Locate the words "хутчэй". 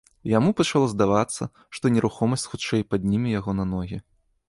2.55-2.81